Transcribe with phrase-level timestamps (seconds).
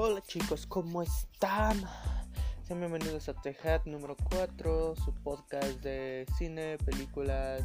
[0.00, 1.82] Hola chicos, ¿cómo están?
[2.62, 7.64] Sean bienvenidos a Hat número 4, su podcast de cine, películas,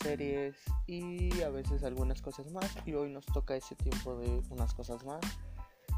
[0.00, 0.56] series
[0.86, 2.74] y a veces algunas cosas más.
[2.86, 5.20] Y hoy nos toca ese tiempo de unas cosas más.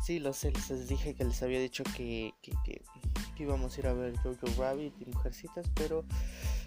[0.05, 2.83] Sí, lo sé, les dije que les había dicho que, que,
[3.39, 6.05] íbamos a ir a ver Jojo Rabbit y Mujercitas, pero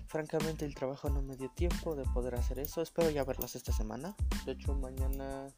[0.07, 2.81] francamente el trabajo no me dio tiempo de poder hacer eso.
[2.81, 4.15] Espero ya verlas esta semana.
[4.45, 5.49] De hecho, mañana,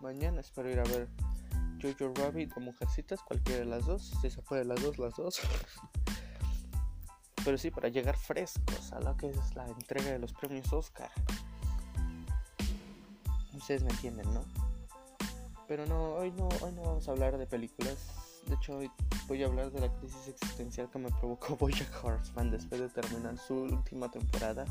[0.00, 1.06] mañana espero ir a ver
[1.92, 4.12] Jojo Rabbit o Mujercitas, cualquiera de las dos.
[4.20, 5.40] Si se puede las dos, las dos.
[7.44, 11.10] pero sí, para llegar frescos a lo que es la entrega de los premios Oscar.
[13.52, 14.42] Ustedes me entienden, ¿no?
[15.68, 17.96] Pero no, hoy no, hoy no vamos a hablar de películas.
[18.46, 18.90] De hecho, hoy
[19.28, 23.38] voy a hablar de la crisis existencial que me provocó Bojack Horseman después de terminar
[23.38, 24.64] su última temporada.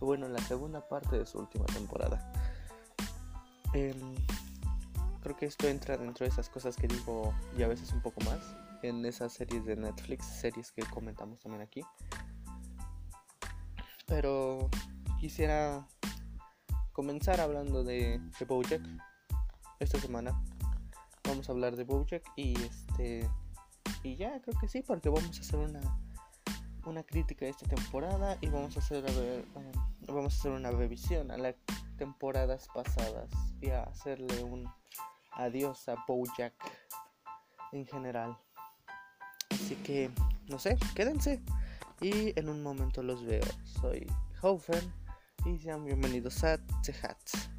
[0.00, 2.32] Bueno, la segunda parte de su última temporada.
[3.72, 4.14] Em,
[5.28, 8.18] creo que esto entra dentro de esas cosas que digo y a veces un poco
[8.22, 8.40] más
[8.82, 11.82] en esas series de Netflix, series que comentamos también aquí.
[14.06, 14.70] Pero
[15.20, 15.86] quisiera
[16.92, 18.82] comenzar hablando de, de Bojack
[19.80, 20.42] esta semana
[21.24, 23.28] vamos a hablar de Bojack y este
[24.02, 25.80] y ya creo que sí porque vamos a hacer una
[26.86, 29.72] una crítica de esta temporada y vamos a hacer a ver, eh,
[30.06, 31.54] vamos a hacer una revisión a las
[31.98, 33.28] temporadas pasadas
[33.60, 34.66] y a hacerle un
[35.32, 36.54] adiós a Bojack
[37.72, 38.36] en general.
[39.50, 40.10] Así que
[40.48, 41.42] no sé quédense.
[42.00, 43.44] Y en un momento los veo.
[43.64, 44.06] Soy
[44.40, 44.92] Hofen
[45.44, 47.50] y sean bienvenidos a The Hats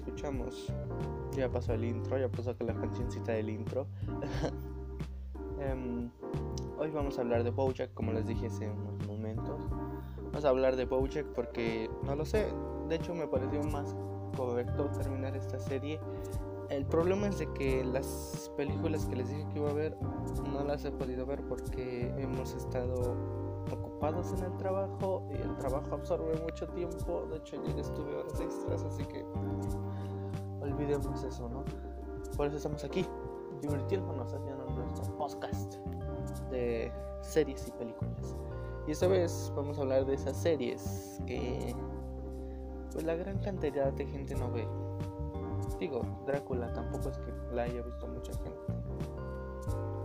[0.00, 0.72] escuchamos,
[1.36, 3.86] ya pasó el intro, ya pasó la cancioncita del intro.
[5.60, 6.10] Em,
[6.78, 9.60] hoy vamos a hablar de Bojack, como les dije hace unos momentos.
[10.24, 12.46] Vamos a hablar de Bojack porque, no lo sé,
[12.88, 13.94] de hecho me pareció más
[14.34, 16.00] correcto terminar esta serie.
[16.70, 19.98] El problema es de que las películas que les dije que iba a ver
[20.50, 23.14] no las he podido ver porque hemos estado
[23.70, 27.26] ocupados en el trabajo y el trabajo absorbe mucho tiempo.
[27.30, 29.24] De hecho, ayer estuve horas extras, así que
[30.72, 31.64] olvidemos eso, ¿no?
[32.36, 33.06] Por eso estamos aquí,
[33.60, 35.76] divirtiéndonos haciendo nuestro podcast
[36.50, 36.92] de
[37.22, 38.36] series y películas.
[38.86, 41.74] Y esta vez vamos a hablar de esas series que
[42.92, 44.66] pues la gran cantidad de gente no ve.
[45.78, 48.60] Digo, Drácula tampoco es que la haya visto mucha gente.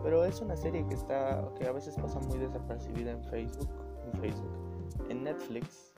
[0.04, 3.70] Pero es una serie que está que a veces pasa muy desapercibida en Facebook
[4.06, 5.94] en Facebook, en Netflix.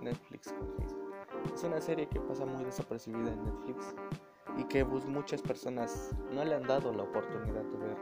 [0.00, 1.07] Netflix con Facebook.
[1.54, 3.94] Es una serie que pasa muy desapercibida en Netflix
[4.56, 7.96] y que muchas personas no le han dado la oportunidad de ver.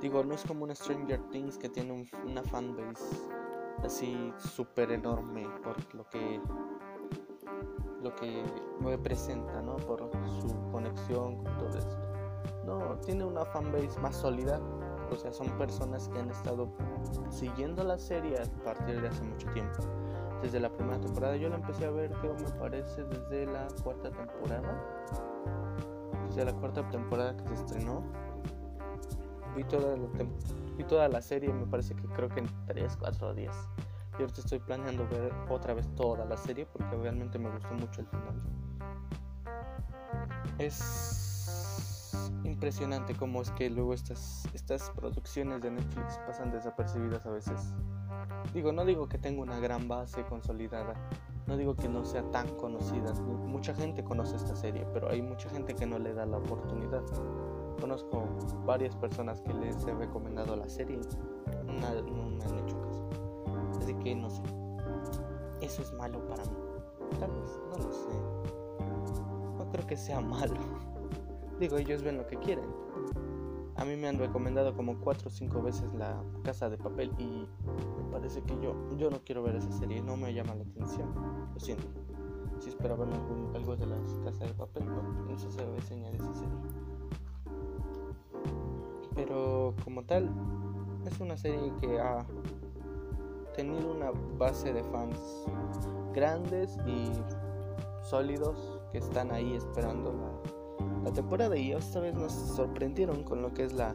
[0.00, 3.04] Digo, no es como un Stranger Things que tiene una fanbase
[3.82, 6.40] así súper enorme por lo que
[8.02, 8.44] lo que
[8.80, 9.76] representa, ¿no?
[9.76, 10.08] Por
[10.40, 11.96] su conexión con todo esto.
[12.64, 14.60] No, tiene una fanbase más sólida
[15.10, 16.68] o sea, son personas que han estado
[17.30, 19.82] siguiendo la serie a partir de hace mucho tiempo.
[20.42, 24.10] Desde la primera temporada, yo la empecé a ver, creo me parece, desde la cuarta
[24.10, 24.84] temporada.
[26.28, 28.04] Desde la cuarta temporada que se estrenó.
[29.56, 33.68] Vi toda la, serie, me parece que creo que en 3, 4 días.
[34.16, 38.00] Y ahorita estoy planeando ver otra vez toda la serie porque realmente me gustó mucho
[38.00, 38.40] el final.
[40.58, 47.74] Es impresionante cómo es que luego estas, estas producciones de Netflix pasan desapercibidas a veces.
[48.54, 50.94] Digo, no digo que tenga una gran base consolidada,
[51.46, 53.12] no digo que no sea tan conocida.
[53.14, 57.02] Mucha gente conoce esta serie, pero hay mucha gente que no le da la oportunidad.
[57.80, 58.24] Conozco
[58.66, 60.98] varias personas que les he recomendado la serie
[61.66, 63.08] y no, me han hecho caso.
[63.80, 64.42] Así que no sé.
[65.60, 66.56] Eso es malo para mí.
[67.18, 68.08] Tal vez, no lo sé.
[69.58, 70.60] No creo que sea malo.
[71.58, 72.68] Digo, ellos ven lo que quieren.
[73.78, 77.46] A mí me han recomendado como 4 o 5 veces la casa de papel y
[78.10, 81.14] parece que yo, yo no quiero ver esa serie, no me llama la atención.
[81.54, 81.86] Lo siento.
[82.58, 86.34] Si esperaban algún, algo de la casa de papel, no, sé se reseña de esa
[86.34, 86.58] serie.
[89.14, 90.28] Pero como tal,
[91.06, 92.26] es una serie que ha
[93.54, 95.46] tenido una base de fans
[96.12, 97.12] grandes y
[98.02, 100.57] sólidos que están ahí esperando la
[101.04, 103.94] la temporada y esta vez nos sorprendieron con lo que es la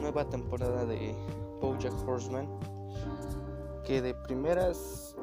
[0.00, 1.14] nueva temporada de
[1.60, 2.48] BoJack Horseman
[3.84, 5.16] que de primeras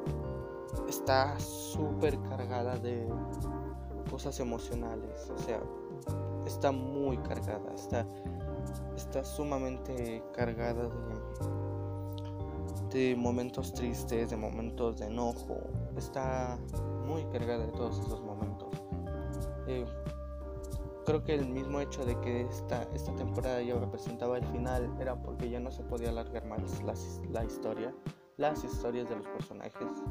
[0.88, 3.08] está súper cargada de
[4.10, 5.60] cosas emocionales o sea
[6.46, 8.06] está muy cargada, está,
[8.96, 10.88] está sumamente cargada
[12.90, 15.58] de, de momentos tristes, de momentos de enojo,
[15.96, 16.58] está
[17.06, 18.70] muy cargada de todos esos momentos.
[19.66, 19.84] Eh,
[21.06, 25.14] creo que el mismo hecho de que esta, esta temporada ya representaba el final era
[25.14, 26.94] porque ya no se podía alargar más la,
[27.30, 27.94] la historia,
[28.36, 30.02] las historias de los personajes.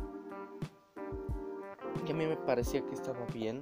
[2.08, 3.62] Y a mí me parecía que estaba bien.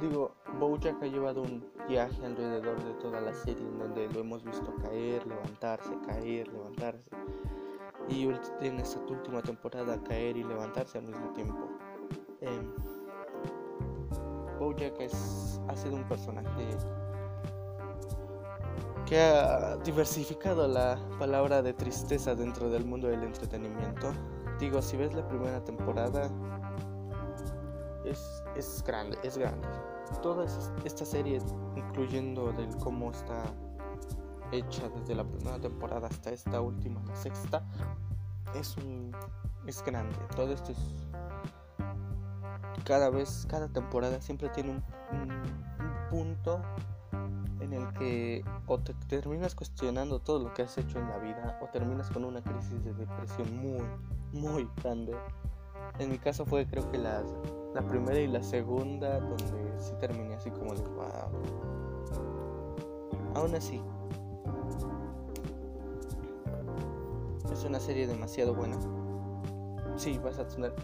[0.00, 4.44] Digo, Bojack ha llevado un viaje alrededor de toda la serie en donde lo hemos
[4.44, 7.10] visto caer, levantarse, caer, levantarse.
[8.08, 8.28] Y
[8.60, 11.70] en esta última temporada caer y levantarse al mismo tiempo.
[12.40, 12.60] Eh,
[14.64, 16.66] Bojack es, ha sido un personaje
[19.04, 24.12] que ha diversificado la palabra de tristeza dentro del mundo del entretenimiento.
[24.58, 26.30] Digo, si ves la primera temporada,
[28.06, 29.68] es, es grande, es grande.
[30.22, 30.46] Toda
[30.84, 31.42] esta serie,
[31.76, 33.42] incluyendo del cómo está
[34.50, 37.62] hecha desde la primera temporada hasta esta última, la sexta,
[38.54, 39.14] es un
[39.66, 40.16] es grande.
[40.34, 40.78] Todo esto es
[42.84, 44.84] cada vez, cada temporada siempre tiene un,
[46.10, 46.60] punto
[47.60, 51.58] en el que o te, terminas cuestionando todo lo que has hecho en la vida
[51.60, 53.82] o terminas con una crisis de depresión muy,
[54.32, 55.16] muy grande.
[55.98, 57.24] En mi caso fue creo que la,
[57.74, 61.30] la primera y la segunda donde sí terminé así como de wow.
[63.34, 63.82] Aún así,
[67.52, 68.76] es una serie demasiado buena.
[69.96, 70.74] Sí, vas a tener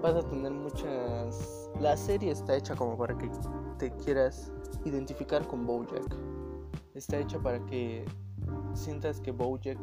[0.00, 1.70] vas a tener muchas...
[1.80, 3.30] La serie está hecha como para que
[3.78, 4.52] te quieras
[4.84, 6.16] identificar con Bojack.
[6.94, 8.04] Está hecha para que
[8.74, 9.78] sientas que Bojack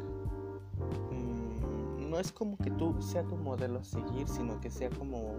[1.10, 5.34] mm, no es como que tú sea tu modelo a seguir, sino que sea como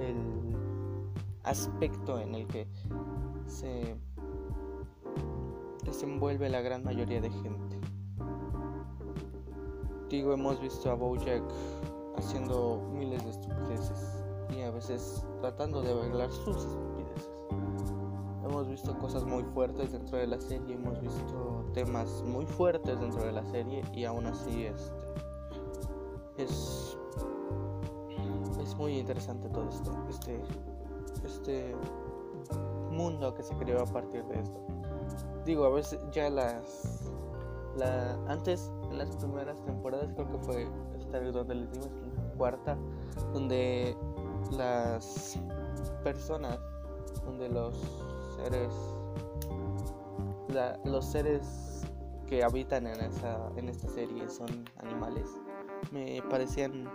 [0.00, 0.16] el
[1.44, 2.66] aspecto en el que
[3.46, 3.96] se
[5.84, 7.80] desenvuelve la gran mayoría de gente.
[10.08, 11.42] Digo, hemos visto a Bojack
[12.16, 14.24] haciendo miles de estupideces
[14.56, 17.30] y a veces tratando de arreglar sus estupideces.
[18.44, 23.24] Hemos visto cosas muy fuertes dentro de la serie, hemos visto temas muy fuertes dentro
[23.24, 24.92] de la serie y aún así este,
[26.38, 26.96] es,
[28.62, 30.40] es muy interesante todo esto, este,
[31.24, 31.74] este
[32.90, 34.60] mundo que se creó a partir de esto.
[35.44, 37.12] Digo, a veces ya las...
[37.76, 40.66] La, antes, en las primeras temporadas, creo que fue
[41.32, 41.86] donde les digo
[42.36, 42.76] cuarta,
[43.32, 43.96] donde
[44.52, 45.38] las
[46.02, 46.58] personas,
[47.24, 47.74] donde los
[48.36, 48.72] seres,
[50.84, 51.82] los seres
[52.26, 55.28] que habitan en, esa, en esta serie son animales,
[55.92, 56.90] me parecían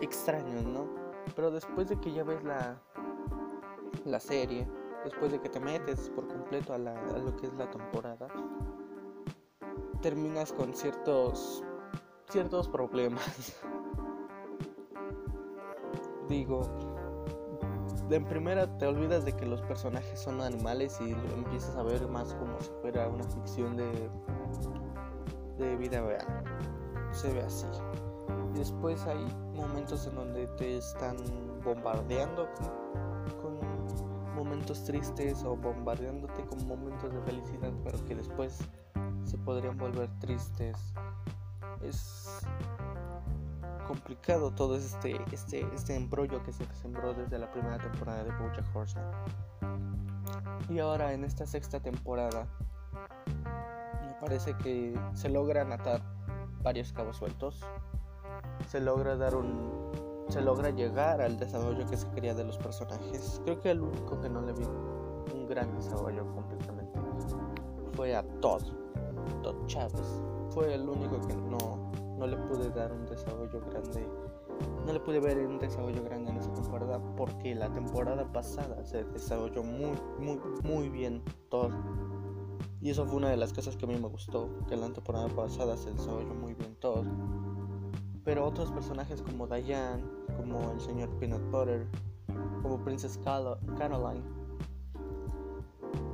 [0.00, 0.86] extraños, ¿no?
[1.36, 2.80] Pero después de que ya ves la,
[4.04, 4.66] la serie,
[5.04, 8.28] después de que te metes por completo a, a lo que es la temporada,
[10.00, 11.62] terminas con ciertos
[12.30, 13.54] ciertos problemas.
[16.30, 16.62] Digo,
[18.08, 22.32] en primera te olvidas de que los personajes son animales y empiezas a ver más
[22.34, 24.08] como si fuera una ficción de,
[25.58, 26.24] de vida real.
[27.10, 27.66] Se ve así.
[28.54, 31.16] Y después hay momentos en donde te están
[31.64, 32.48] bombardeando
[33.42, 33.58] con
[34.36, 38.56] momentos tristes o bombardeándote con momentos de felicidad, pero que después
[39.24, 40.76] se podrían volver tristes
[41.82, 42.46] es
[43.90, 48.76] complicado todo este, este, este embrollo que se sembró desde la primera temporada de BoJack
[48.76, 49.10] Horseman.
[50.68, 52.46] Y ahora en esta sexta temporada
[54.06, 56.02] me parece que se logran atar
[56.62, 57.66] varios cabos sueltos.
[58.68, 59.90] Se logra dar un
[60.28, 63.40] se logra llegar al desarrollo que se quería de los personajes.
[63.42, 64.64] Creo que el único que no le vi
[65.34, 66.96] un gran desarrollo completamente
[67.94, 68.62] fue a Todd,
[69.42, 71.90] Todd Chávez fue el único que no,
[72.20, 74.06] no le pude dar un desarrollo grande.
[74.84, 79.04] No le pude ver un desarrollo grande en esa temporada porque la temporada pasada se
[79.04, 81.70] desarrolló muy, muy, muy bien todo.
[82.82, 85.28] Y eso fue una de las cosas que a mí me gustó, que la temporada
[85.28, 87.04] pasada se desarrolló muy bien todo.
[88.22, 90.04] Pero otros personajes como Diane,
[90.36, 91.86] como el señor Peanut Butter,
[92.60, 94.22] como Princess Caroline,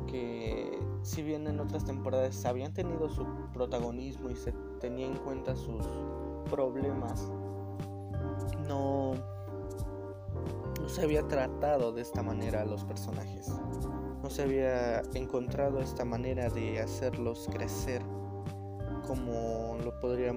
[0.07, 5.57] que si bien en otras temporadas habían tenido su protagonismo y se tenía en cuenta
[5.57, 5.87] sus
[6.51, 7.31] problemas,
[8.67, 9.15] no,
[10.81, 13.49] no se había tratado de esta manera a los personajes.
[14.23, 18.03] No se había encontrado esta manera de hacerlos crecer
[19.07, 20.37] como lo podrían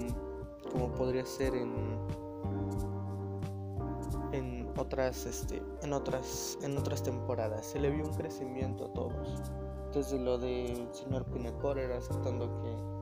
[0.71, 1.73] como podría ser en
[4.31, 9.41] en otras este en otras en otras temporadas se le vio un crecimiento a todos
[9.93, 12.98] desde lo del señor Peanut Butter aceptando que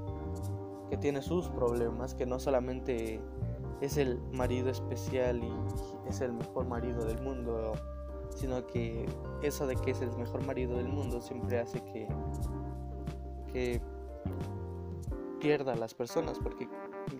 [0.90, 3.22] que tiene sus problemas que no solamente
[3.82, 5.54] es el marido especial y
[6.10, 7.74] es el mejor marido del mundo
[8.30, 9.06] sino que
[9.42, 12.08] eso de que es el mejor marido del mundo siempre hace que
[13.52, 13.82] que
[15.40, 16.68] pierda a las personas porque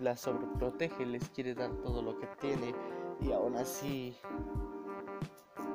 [0.02, 2.74] las sobreprotege, les quiere dar todo lo que tiene
[3.20, 4.16] y aún así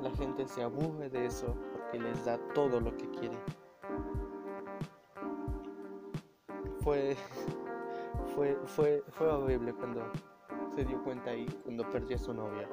[0.02, 3.38] la gente se aburre de eso porque les da todo lo que quiere.
[6.80, 7.16] Fue
[8.34, 10.02] fue fue fue horrible cuando
[10.74, 12.68] se dio cuenta ahí cuando perdió a su novia.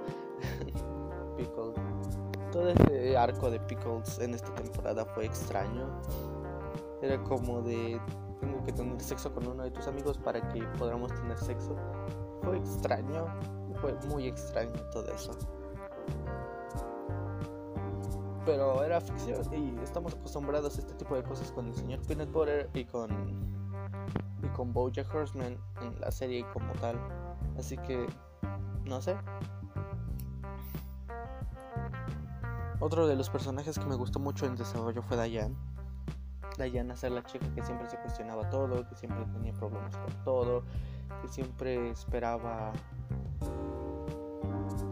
[1.38, 1.76] Pickles.
[2.52, 5.88] Todo ese arco de Pickles en esta temporada fue extraño.
[7.02, 8.00] Era como de
[8.40, 11.76] tengo que tener sexo con uno de tus amigos para que podamos tener sexo.
[12.42, 13.26] Fue extraño,
[13.80, 15.32] fue muy extraño todo eso.
[18.46, 22.32] Pero era ficción y estamos acostumbrados a este tipo de cosas con el señor Peanut
[22.32, 23.12] Butter y con
[24.44, 27.00] y con Bojack Horseman en la serie como tal.
[27.58, 28.08] Así que
[28.86, 29.16] no sé.
[32.80, 35.56] Otro de los personajes que me gustó mucho en desarrollo fue Diane
[36.70, 40.64] Diana ser la chica que siempre se cuestionaba todo, que siempre tenía problemas con todo,
[41.22, 42.72] que siempre esperaba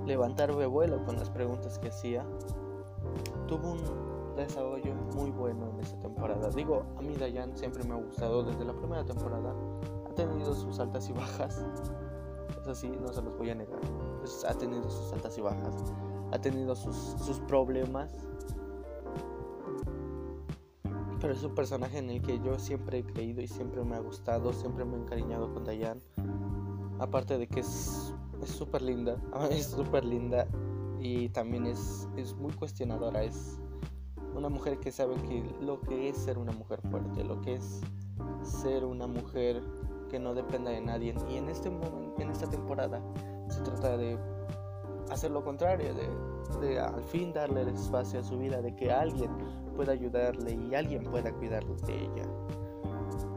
[0.06, 2.26] levantar vuelo con las preguntas que hacía.
[3.48, 4.09] Tuvo un
[4.40, 6.50] desarrollo muy bueno en esta temporada.
[6.50, 9.54] Digo, a mí Diane siempre me ha gustado desde la primera temporada.
[10.10, 11.66] Ha tenido sus altas y bajas.
[12.62, 13.80] Eso sí, no se los voy a negar.
[14.20, 15.76] Pues, ha tenido sus altas y bajas.
[16.32, 18.14] Ha tenido sus, sus problemas
[21.20, 24.00] pero es un personaje en el que yo siempre he creído y siempre me ha
[24.00, 26.02] gustado, siempre me he encariñado con Diane.
[27.00, 28.14] Aparte de que es
[28.46, 29.18] súper linda,
[29.52, 30.48] es súper linda
[31.00, 33.60] y también es, es muy cuestionadora, es
[34.40, 37.82] una mujer que sabe que lo que es ser una mujer fuerte, lo que es
[38.42, 39.62] ser una mujer
[40.10, 41.14] que no dependa de nadie.
[41.30, 43.02] Y en este momento, en esta temporada,
[43.50, 44.18] se trata de
[45.12, 48.92] hacer lo contrario, de, de, al fin darle el espacio a su vida, de que
[48.92, 49.30] alguien
[49.76, 52.24] pueda ayudarle y alguien pueda cuidar de ella.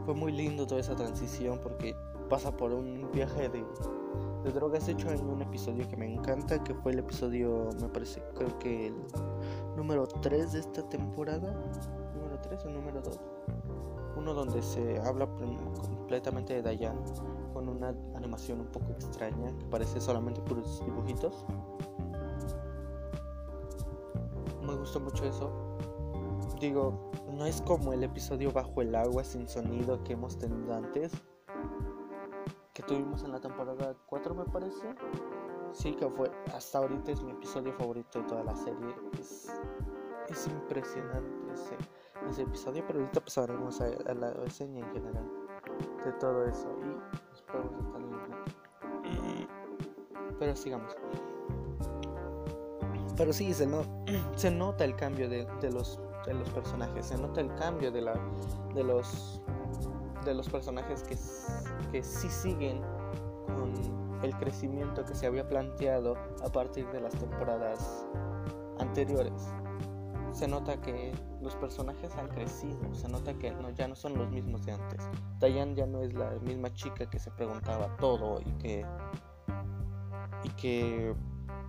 [0.05, 1.95] Fue muy lindo toda esa transición porque
[2.29, 3.65] pasa por un viaje de,
[4.43, 8.23] de drogas hecho en un episodio que me encanta, que fue el episodio, me parece,
[8.35, 8.95] creo que el
[9.75, 11.53] número 3 de esta temporada.
[12.15, 13.19] ¿Número 3 o número 2?
[14.17, 16.97] Uno donde se habla completamente de Dayan
[17.53, 21.45] con una animación un poco extraña que parece solamente puros dibujitos.
[24.61, 25.73] Me gustó mucho eso
[26.63, 31.11] digo, no es como el episodio Bajo el agua sin sonido que hemos tenido antes.
[32.73, 34.95] Que tuvimos en la temporada 4 me parece.
[35.71, 38.95] Sí, que fue, hasta ahorita es mi episodio favorito de toda la serie.
[39.19, 39.51] Es,
[40.27, 41.53] es impresionante
[42.29, 45.31] ese, episodio, pero ahorita pasaremos a, a, la reseña en general
[46.03, 46.67] de todo eso.
[46.83, 47.69] Y espero
[49.03, 49.47] que
[50.39, 50.95] Pero sigamos.
[53.15, 53.83] Pero sí, se, no,
[54.35, 57.07] se nota el cambio de, de los de los personajes.
[57.07, 58.13] Se nota el cambio de, la,
[58.73, 59.41] de, los,
[60.25, 61.17] de los personajes que,
[61.91, 62.81] que sí siguen
[63.47, 63.73] con
[64.23, 68.05] el crecimiento que se había planteado a partir de las temporadas
[68.79, 69.49] anteriores.
[70.31, 74.31] Se nota que los personajes han crecido, se nota que no, ya no son los
[74.31, 75.01] mismos de antes.
[75.39, 78.85] Diane ya no es la misma chica que se preguntaba todo y que,
[80.43, 81.15] y que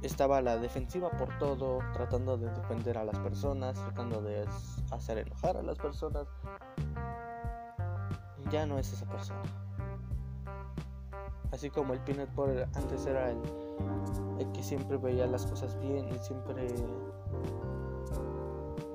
[0.02, 4.46] estaba a la defensiva por todo, tratando de defender a las personas, tratando de
[4.90, 6.26] hacer enojar a las personas.
[8.50, 9.42] Ya no es esa persona.
[11.52, 13.38] Así como el Peanut Butter antes era el,
[14.38, 16.68] el que siempre veía las cosas bien y siempre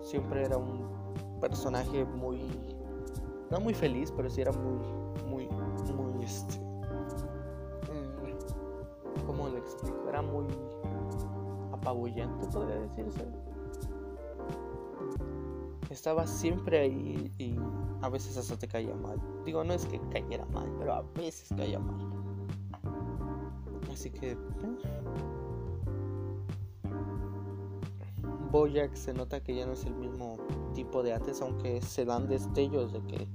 [0.01, 0.89] siempre era un
[1.39, 2.41] personaje muy
[3.51, 4.79] no muy feliz, pero sí era muy
[5.29, 5.47] muy
[5.93, 6.85] muy este mm,
[9.25, 10.09] ¿cómo le explico?
[10.09, 10.45] Era muy
[11.71, 13.25] apabullante, podría decirse.
[15.89, 17.55] Estaba siempre ahí y
[18.01, 19.19] a veces hasta te caía mal.
[19.43, 21.97] Digo, no es que cayera mal, pero a veces caía mal.
[23.91, 24.31] Así que...
[24.31, 24.37] Eh.
[28.51, 30.37] Boyack se nota que ya no es el mismo
[30.73, 33.27] tipo de antes, aunque se dan destellos de que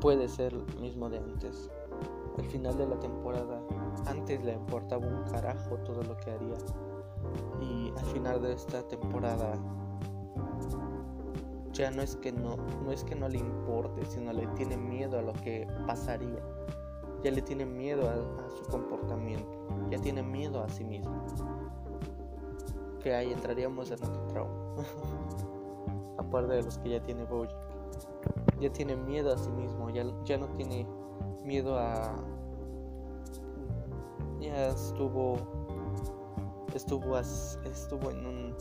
[0.00, 1.70] puede ser el mismo de antes.
[2.36, 3.62] Al final de la temporada,
[4.06, 6.56] antes le importaba un carajo todo lo que haría
[7.60, 9.54] y al final de esta temporada
[11.78, 15.16] ya no es que no, no es que no le importe, sino le tiene miedo
[15.16, 16.42] a lo que pasaría.
[17.22, 21.24] Ya le tiene miedo a, su comportamiento, ya tiene miedo a sí mismo.
[23.00, 24.74] que ahí entraríamos en otro trauma.
[26.18, 27.56] Aparte de los que ya tiene Bojack.
[28.60, 30.86] Ya tiene miedo a sí mismo, ya, ya no tiene
[31.44, 32.16] miedo a...
[34.40, 35.36] Ya estuvo...
[36.74, 38.54] Estuvo, estuvo en un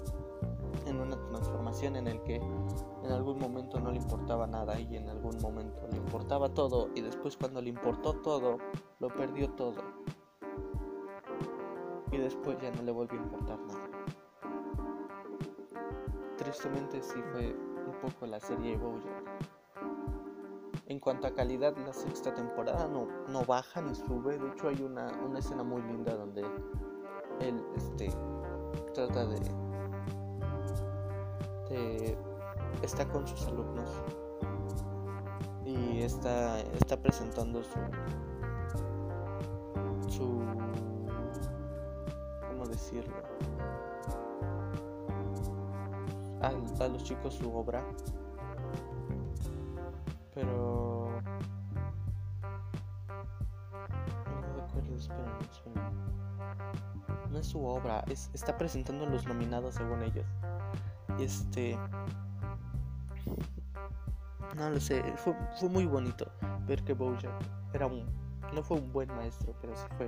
[0.98, 5.10] en una transformación en el que en algún momento no le importaba nada y en
[5.10, 8.58] algún momento le importaba todo y después cuando le importó todo
[9.00, 9.82] lo perdió todo
[12.12, 13.90] y después ya no le volvió a importar nada.
[16.38, 19.58] Tristemente sí fue un poco la serie Bojack.
[20.88, 24.38] En cuanto a calidad, la sexta temporada no, no baja ni sube.
[24.38, 26.46] De hecho, hay una, una escena muy linda donde
[27.42, 28.10] él este,
[28.94, 29.67] trata de,
[31.70, 32.18] de.
[32.82, 33.90] está con sus alumnos
[35.66, 37.80] y está, está presentando su.
[40.10, 40.42] su.
[42.50, 43.16] ¿cómo decirlo?
[46.42, 46.50] A,
[46.84, 47.84] a los chicos su obra
[50.38, 51.10] pero
[54.56, 55.28] no.
[57.32, 60.26] No es su obra, es, está presentando los nominados según ellos.
[61.20, 61.78] Este.
[64.56, 66.32] No lo sé, fue, fue muy bonito
[66.68, 67.32] ver que Bojack
[67.74, 68.06] era un.
[68.54, 70.08] No fue un buen maestro, pero sí fue.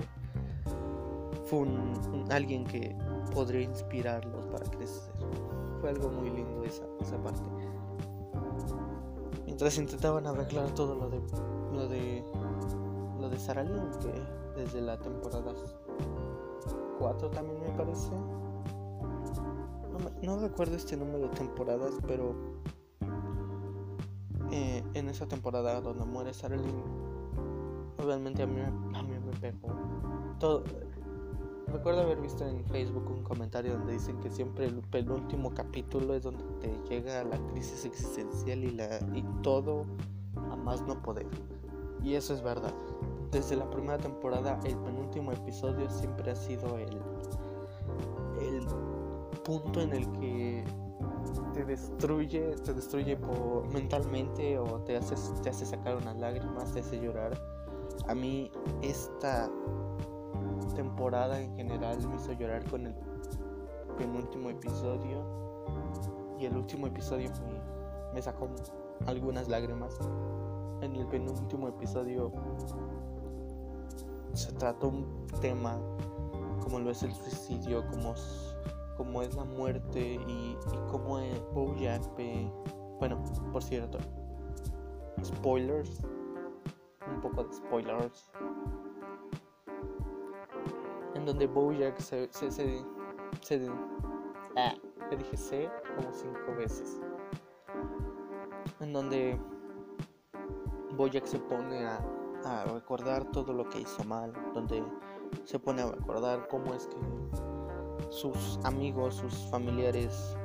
[1.46, 2.96] Fue un, alguien que
[3.34, 5.14] podría inspirarlos para crecer.
[5.82, 7.44] Fue algo muy lindo esa, esa parte
[9.60, 11.22] mientras intentaban arreglar todo lo de
[11.74, 12.24] lo de
[13.20, 15.54] lo de Sarah Lynn, que desde la temporada
[16.98, 18.10] 4 también me parece
[20.24, 22.36] no, recuerdo este número de temporadas pero
[24.52, 26.84] eh, en esa temporada donde muere Sarah Lynn
[27.98, 29.70] obviamente a mí, a mí me pegó
[30.40, 30.64] todo
[31.72, 36.24] Recuerdo haber visto en Facebook un comentario donde dicen que siempre el penúltimo capítulo es
[36.24, 39.86] donde te llega la crisis existencial y, la, y todo
[40.50, 41.28] a más no poder.
[42.04, 42.74] Y eso es verdad.
[43.32, 46.98] Desde la primera temporada, el penúltimo episodio siempre ha sido el
[49.50, 50.64] punto en el que
[51.56, 56.82] te destruye, te destruye por, mentalmente o te hace, te hace sacar unas lágrimas, te
[56.82, 57.32] hace llorar.
[58.08, 58.52] A mí
[58.84, 59.50] esta
[60.76, 62.96] temporada en general me hizo llorar con el
[63.98, 65.26] penúltimo episodio
[66.38, 67.32] y el último episodio
[68.14, 68.50] me, sacó
[69.08, 69.98] algunas lágrimas.
[70.82, 72.32] En el penúltimo episodio
[74.36, 75.80] se trató un tema
[76.62, 78.14] como lo es el suicidio, como,
[79.00, 82.04] como es la muerte y, y como es Bojack.
[83.00, 83.98] Bueno, por cierto,
[85.24, 86.04] spoilers,
[87.10, 88.30] un poco de spoilers
[91.16, 92.84] en donde Bojack se, se, se,
[93.42, 93.70] se
[94.58, 94.74] ah,
[95.10, 97.00] le dije C como cinco veces,
[98.82, 99.40] en donde
[100.98, 102.06] Bojack se pone a,
[102.44, 104.84] a recordar todo lo que hizo mal, donde
[105.46, 106.98] se pone a recordar cómo es que
[108.10, 110.36] sus amigos, sus familiares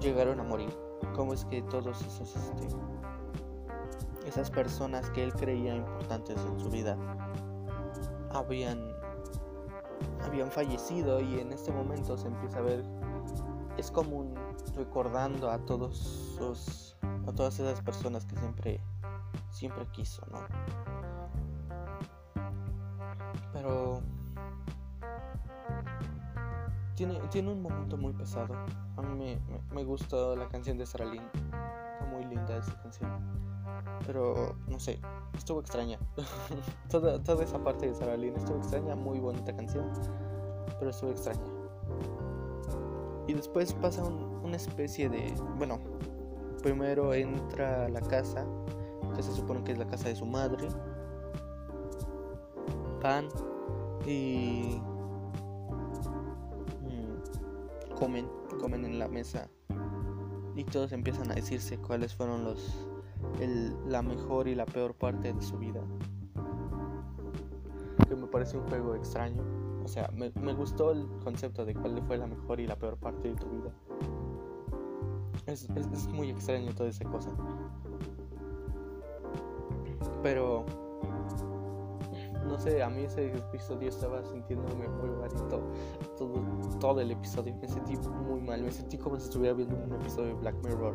[0.00, 0.76] llegaron a morir,
[1.14, 2.68] cómo es que todos esos este,
[4.26, 6.96] esas personas que él creía importantes en su vida
[8.32, 8.92] habían
[10.24, 12.84] habían fallecido y en este momento se empieza a ver
[13.76, 14.34] es como un
[14.74, 15.96] recordando a todos
[16.36, 18.80] sus a todas esas personas que siempre
[19.50, 20.40] siempre quiso no
[23.52, 24.00] pero
[26.94, 28.54] tiene, tiene un momento muy pesado
[28.96, 33.44] a mí me, me, gustó la canción de Sarah está muy linda esa canción
[34.06, 34.98] pero no sé,
[35.36, 35.98] estuvo extraña.
[36.90, 39.90] toda, toda esa parte de Sarah Lynn estuvo extraña, muy bonita canción,
[40.78, 41.40] pero estuvo extraña.
[43.26, 45.80] Y después pasa una especie de, bueno,
[46.62, 48.46] primero entra a la casa,
[49.16, 50.68] que se supone que es la casa de su madre,
[53.02, 53.28] van
[54.06, 54.80] y
[57.98, 58.28] comen,
[58.60, 59.48] comen en la mesa
[60.54, 62.88] y todos empiezan a decirse cuáles fueron los
[63.86, 65.80] la mejor y la peor parte de su vida.
[68.08, 69.42] Que me parece un juego extraño.
[69.84, 73.28] O sea, me, gustó el concepto de cuál fue la mejor y la peor parte
[73.28, 73.72] de tu vida.
[75.46, 77.30] Es, es muy extraño toda esa cosa.
[80.22, 80.64] Pero
[82.46, 85.62] no sé, a mí ese episodio estaba sintiéndome muy malito.
[86.16, 86.42] Todo,
[86.80, 88.62] todo el episodio me sentí muy mal.
[88.62, 90.94] Me sentí como si estuviera viendo un episodio de Black Mirror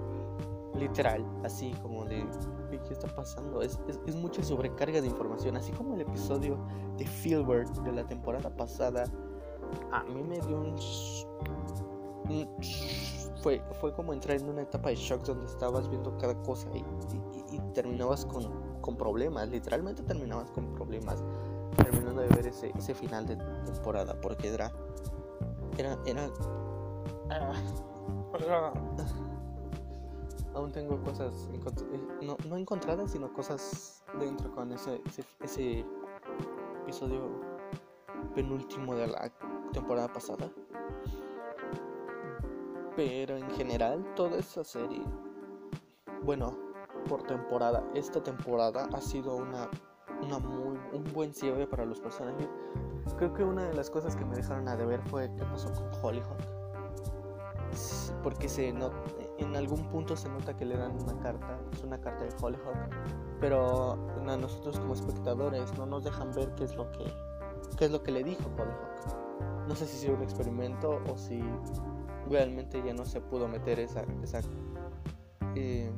[0.75, 2.25] literal, así como de,
[2.69, 3.61] ¿qué está pasando?
[3.61, 6.57] Es, es, mucha sobrecarga de información, así como el episodio
[6.97, 9.05] de Filbert de la temporada pasada,
[9.91, 10.75] a mí me dio un,
[13.41, 16.83] fue, fue como entrar en una etapa de shock donde estabas viendo cada cosa y,
[17.73, 18.43] terminabas con,
[18.81, 21.23] con, problemas, literalmente terminabas con problemas
[21.77, 24.71] terminando de ver ese, ese final de temporada porque era
[25.77, 26.29] era era,
[27.29, 27.53] ah,
[30.55, 35.85] aún tengo cosas eh, no, no encontradas sino cosas dentro con ese, ese, ese
[36.83, 37.29] episodio
[38.33, 39.31] penúltimo de la
[39.73, 40.49] temporada pasada.
[42.95, 45.03] Pero en general toda esa serie,
[46.23, 46.57] bueno,
[46.99, 49.69] por temporada, esta temporada ha sido una,
[50.21, 52.47] una muy, un buen cierre para los personajes.
[53.17, 55.89] Creo que una de las cosas que me dejaron a deber fue qué pasó con
[56.01, 56.37] Hollyhock.
[58.23, 62.25] Porque se en algún punto se nota que le dan una carta, es una carta
[62.25, 62.75] de Hollyhock,
[63.39, 63.93] pero
[64.27, 67.05] a nosotros como espectadores no nos dejan ver qué es lo que,
[67.77, 69.67] qué es lo que le dijo Hollyhock.
[69.67, 71.41] No sé si fue un experimento o si
[72.29, 74.41] realmente ya no se pudo meter esa, esa
[75.55, 75.91] eh,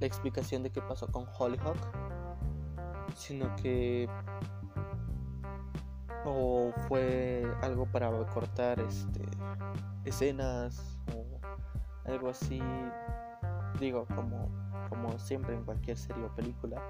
[0.00, 1.76] la explicación de qué pasó con Hollyhock,
[3.14, 4.08] sino que
[6.24, 9.22] o fue algo para cortar este
[10.04, 12.60] escenas o algo así
[13.78, 14.48] digo como
[14.88, 16.82] como siempre en cualquier serie o película.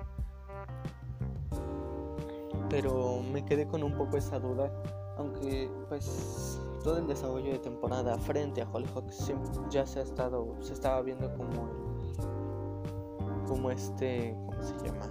[2.70, 4.70] Pero me quedé con un poco esa duda
[5.16, 9.10] aunque pues todo el desarrollo de temporada frente a Hollyhock
[9.68, 11.87] ya se ha estado se estaba viendo como
[13.48, 15.10] como este cómo se llama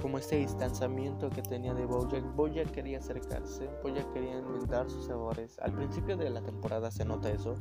[0.00, 2.24] como este distanciamiento que tenía de Bojack.
[2.34, 5.58] Bojack quería acercarse Bojack quería inventar sus errores.
[5.60, 7.56] Al principio de la temporada se nota eso.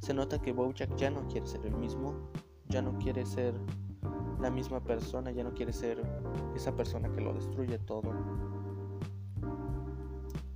[0.00, 2.14] Se nota que Bojack ya no quiere ser el mismo
[2.68, 3.54] ya no quiere ser
[4.40, 6.02] la misma persona ya no quiere ser
[6.54, 8.12] esa persona que lo destruye todo.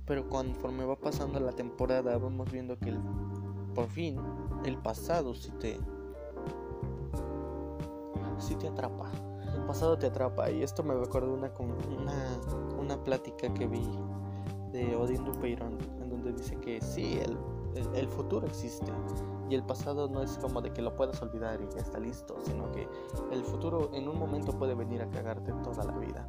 [0.05, 2.93] Pero conforme va pasando la temporada vamos viendo que
[3.73, 4.17] por fin
[4.65, 5.79] el pasado sí te
[8.39, 9.11] sí te atrapa
[9.53, 11.51] el pasado te atrapa y esto me recuerda una
[11.99, 12.39] una,
[12.79, 13.87] una plática que vi
[14.71, 17.37] de Odin Dupeyron en donde dice que sí el,
[17.95, 18.91] el, futuro existe
[19.49, 22.35] y el pasado no es como de que lo puedas olvidar y ya está listo
[22.43, 22.87] sino que
[23.31, 26.27] el futuro en un momento puede venir a cagarte toda la vida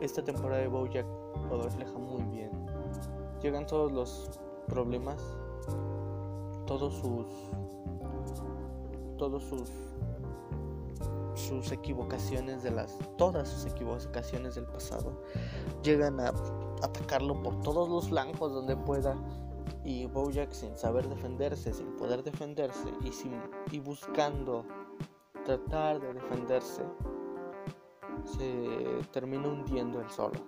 [0.00, 1.06] esta temporada de Bojack
[1.50, 2.50] lo refleja muy bien.
[3.42, 4.30] Llegan todos los
[4.66, 5.22] problemas,
[6.66, 7.26] todos sus
[9.18, 9.68] todos sus
[11.50, 15.22] sus equivocaciones de las todas sus equivocaciones del pasado
[15.82, 16.32] llegan a
[16.82, 19.16] atacarlo por todos los flancos donde pueda
[19.84, 24.64] y Bojack sin saber defenderse, sin poder defenderse y sin y buscando
[25.44, 26.82] tratar de defenderse
[28.24, 30.40] se termina hundiendo el solo.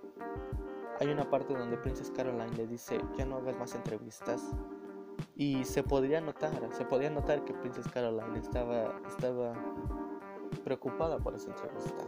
[1.01, 4.53] Hay una parte donde Princess Caroline le dice, ya no hagas más entrevistas.
[5.35, 9.55] Y se podría notar, se podía notar que Princess Caroline estaba, estaba
[10.63, 12.05] preocupada por esa entrevista.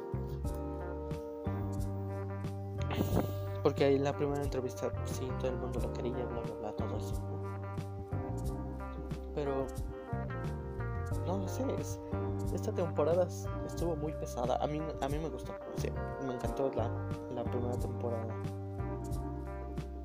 [3.63, 6.97] Porque ahí la primera entrevista, sí, todo el mundo lo quería, bla, bla, bla, todo
[6.97, 7.15] eso.
[9.35, 9.67] Pero,
[11.27, 11.99] no lo sé, es,
[12.55, 13.27] esta temporada
[13.67, 14.63] estuvo muy pesada.
[14.63, 15.55] A mí, a mí me gustó.
[16.27, 16.91] me encantó la,
[17.35, 18.35] la primera temporada.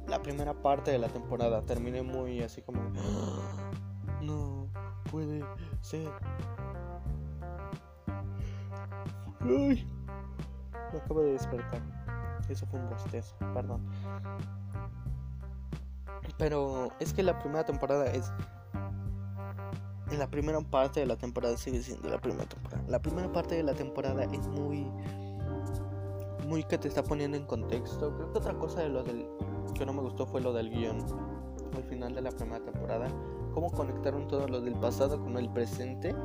[0.08, 2.82] La primera parte de la temporada terminé muy así como...
[2.98, 3.70] ¡Ah!
[4.22, 4.68] No
[5.12, 5.44] puede
[5.82, 6.10] ser.
[9.41, 9.88] Ay,
[10.91, 11.82] me acabo de despertar.
[12.49, 13.86] Eso fue un bostezo, perdón.
[16.38, 18.32] Pero es que la primera temporada es
[20.12, 22.84] en la primera parte de la temporada sigue siendo la primera temporada.
[22.88, 24.88] La primera parte de la temporada es muy
[26.47, 28.15] muy que te está poniendo en contexto.
[28.15, 29.28] Creo que otra cosa de lo del
[29.75, 31.06] que no me gustó fue lo del guion
[31.75, 33.08] al final de la primera temporada.
[33.54, 36.15] Cómo conectaron todo lo del pasado con el presente.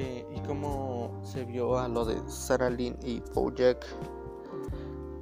[0.00, 3.84] Eh, y cómo se vio a lo de Sarah Lynn y Bojack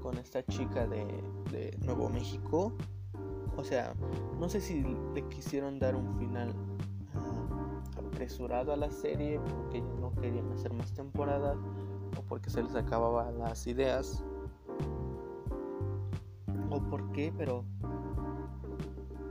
[0.03, 2.75] con esta chica de, Nuevo México
[3.57, 3.95] o sea,
[4.39, 4.85] no sé si
[5.15, 6.53] le quisieron dar un final
[7.15, 11.57] ah, apresurado a la serie porque no querían hacer más temporadas
[12.19, 14.23] o porque se les acababan las ideas
[16.69, 17.65] o por qué, pero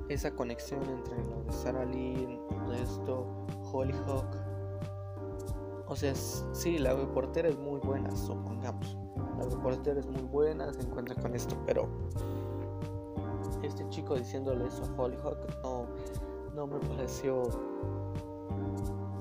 [0.10, 2.40] esa conexión entre lo de Sarah Lynn,
[2.82, 3.28] esto,
[3.72, 4.45] Hollyhock.
[5.88, 8.98] O sea, sí, la reportera es muy buena, supongamos.
[9.38, 11.88] La reportera es muy buena, se encuentra con esto, pero
[13.62, 15.86] este chico diciéndole eso a Hollyhock no,
[16.56, 17.44] no me pareció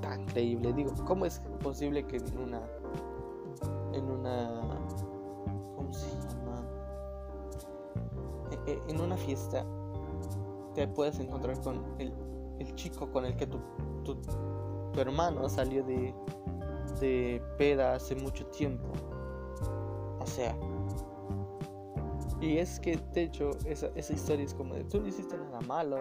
[0.00, 0.72] tan creíble.
[0.72, 2.62] Digo, ¿cómo es posible que en una
[3.92, 4.78] en una
[5.76, 6.62] ¿cómo se llama?
[8.66, 9.66] E, e, en una fiesta
[10.74, 12.12] te puedes encontrar con el,
[12.58, 13.58] el chico con el que tu,
[14.02, 14.16] tu,
[14.92, 16.14] tu hermano salió de,
[17.04, 18.88] de peda hace mucho tiempo.
[20.18, 20.56] O sea,
[22.40, 25.60] y es que, de hecho, esa, esa historia es como de, tú no hiciste nada
[25.62, 25.98] malo.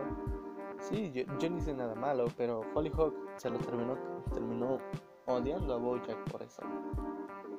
[0.79, 3.97] Sí, yo, yo no hice nada malo, pero Hollyhock se lo terminó,
[4.33, 4.77] terminó
[5.25, 6.61] odiando a Bojack por eso.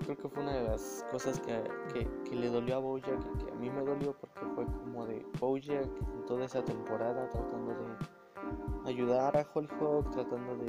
[0.05, 3.45] Creo que fue una de las cosas que, que, que le dolió a Bojack y
[3.45, 7.73] que a mí me dolió porque fue como de Bojack en toda esa temporada tratando
[7.73, 10.67] de ayudar a Hollyhock, tratando de,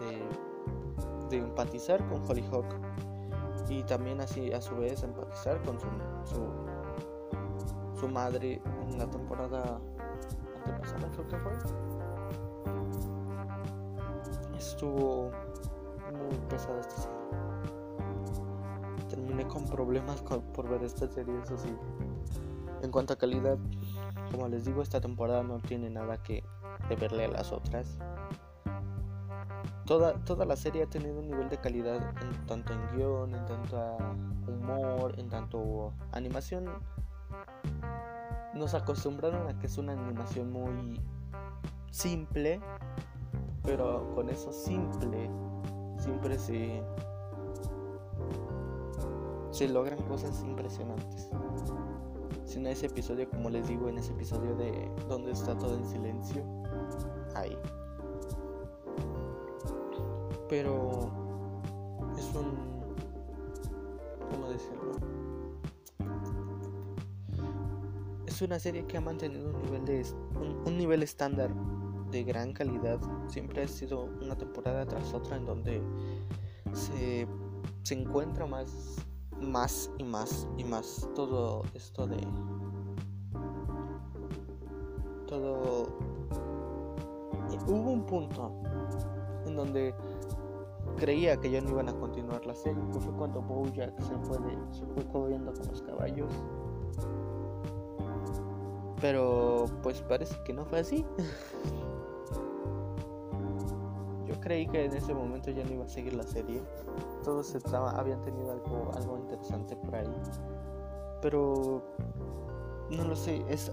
[0.00, 0.53] de,
[1.38, 2.66] empatizar con Hollyhock.
[3.68, 5.86] Y también así a su vez empatizar con su,
[6.24, 9.80] su, su madre en la temporada
[10.64, 11.52] antepasada creo que fue.
[14.56, 15.30] Estuvo
[16.12, 17.18] muy pesada esta serie.
[19.08, 21.74] Terminé con problemas con- por ver esta serie eso sí.
[22.82, 23.58] En cuanto a calidad
[24.30, 26.44] como les digo esta temporada no tiene nada que
[26.88, 27.98] deberle a las otras
[29.86, 33.44] toda, toda la serie ha tenido un nivel de calidad en tanto en guion, en
[33.46, 33.96] tanto a
[34.48, 36.66] humor, en tanto animación.
[38.54, 41.00] Nos acostumbraron a que es una animación muy
[41.90, 42.60] simple,
[43.62, 45.30] pero con eso simple
[45.98, 46.82] siempre se
[49.50, 51.30] se logran cosas impresionantes.
[52.44, 55.86] Si en ese episodio, como les digo, en ese episodio de donde está todo en
[55.86, 56.44] silencio,
[57.36, 57.56] ahí
[60.54, 61.10] pero
[62.16, 62.54] es un
[64.30, 64.92] cómo decirlo
[68.24, 70.06] es una serie que ha mantenido un nivel de
[70.64, 71.52] un, nivel estándar
[72.12, 73.00] de gran calidad.
[73.26, 75.82] Siempre ha sido una temporada tras otra en donde
[76.72, 77.26] se,
[77.82, 78.68] se encuentra más
[79.40, 82.20] más y más y más todo esto de
[85.26, 85.88] todo.
[87.66, 88.52] Hubo un punto
[89.46, 89.94] en donde
[90.96, 94.38] creía que ya no iban a continuar la serie, que fue cuando Bojack se fue,
[94.38, 96.32] de, se fue corriendo con los caballos.
[99.00, 101.04] Pero pues parece que no fue así.
[104.26, 106.62] Yo creí que en ese momento ya no iba a seguir la serie.
[107.22, 110.10] Todos estaba, habían tenido algo, algo interesante por ahí.
[111.20, 111.82] Pero
[112.90, 113.72] no lo sé, es,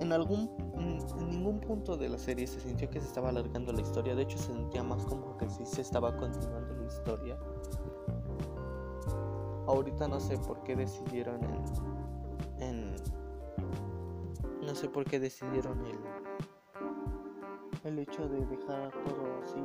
[0.00, 3.80] en algún en ningún punto de la serie se sintió que se estaba alargando la
[3.80, 4.14] historia.
[4.14, 7.38] De hecho, se sentía más como que sí se estaba continuando la historia.
[9.66, 12.96] Ahorita no sé por qué decidieron en, en
[14.62, 15.98] no sé por qué decidieron el
[17.84, 19.62] el hecho de dejar todo así.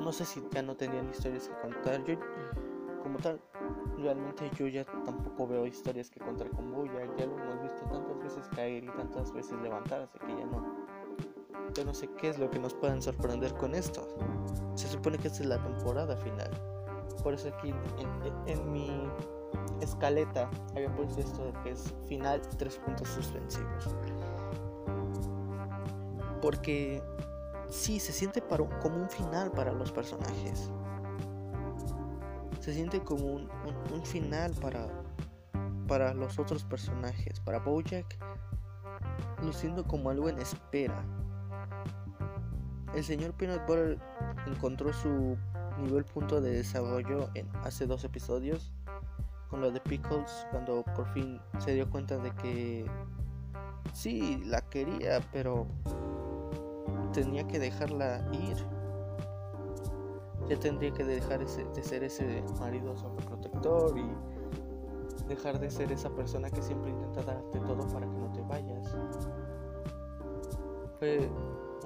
[0.00, 2.04] No sé si ya no tenían historias que contar.
[2.04, 2.16] Yo
[3.02, 3.40] como tal
[4.02, 8.18] realmente yo ya tampoco veo historias que contar con Bojack, ya lo hemos visto tantas
[8.22, 10.64] veces caer y tantas veces levantarse que ya no.
[11.74, 14.06] Yo no sé qué es lo que nos pueden sorprender con esto.
[14.74, 16.50] Se supone que esta es la temporada final.
[17.22, 17.76] Por eso aquí en,
[18.26, 19.08] en- en mi
[19.80, 23.94] escaleta había puesto esto de que es final tres puntos suspensivos.
[26.40, 27.02] Porque
[27.68, 30.70] sí, se siente para como un final para los personajes
[32.62, 33.48] se siente como un,
[33.92, 34.86] un- final para,
[35.88, 37.40] para los otros personajes.
[37.40, 38.16] Para Bojack,
[39.42, 41.04] luciendo como algo en espera.
[42.94, 43.98] El señor Peanut Butter
[44.46, 45.36] encontró su
[45.80, 48.72] nivel punto de desarrollo en hace dos episodios
[49.48, 52.86] con lo de Pickles cuando por fin se dio cuenta de que
[53.92, 55.66] sí la quería pero
[57.12, 58.56] tenía que dejarla ir
[60.48, 64.10] ya tendría que dejar ese- de ser ese marido sobreprotector y
[65.28, 68.94] dejar de ser esa persona que siempre intenta darte todo para que no te vayas.
[70.98, 71.30] Fue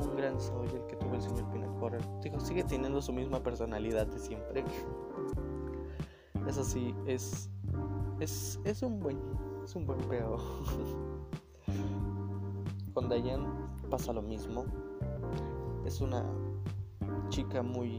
[0.02, 2.00] un gran desarrollo el que tuvo el señor Peanut Butter.
[2.22, 4.64] Digo, sigue teniendo su misma personalidad de siempre.
[6.46, 7.50] Eso sí, es,
[8.20, 9.18] es, es un buen,
[9.64, 10.36] es un buen peo.
[12.94, 13.46] Con Diane
[13.90, 14.64] pasa lo mismo.
[15.84, 16.24] Es una
[17.28, 17.98] chica muy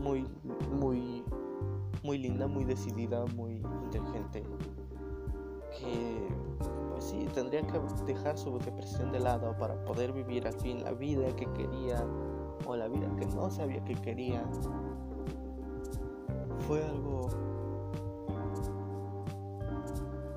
[0.00, 0.26] muy
[0.72, 1.24] muy
[2.02, 4.42] muy linda, muy decidida, muy inteligente
[5.78, 6.28] que
[6.90, 10.92] pues sí tendría que dejar su depresión de lado para poder vivir al fin la
[10.92, 12.04] vida que quería
[12.66, 14.44] o la vida que no sabía que quería.
[16.66, 17.28] Fue algo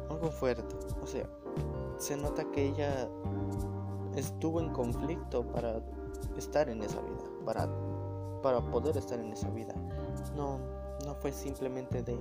[0.09, 1.27] algo fuerte, o sea,
[1.97, 3.09] se nota que ella
[4.15, 5.81] estuvo en conflicto para
[6.37, 7.67] estar en esa vida, para
[8.43, 9.73] para poder estar en esa vida.
[10.35, 10.59] No,
[11.05, 12.17] no fue simplemente de,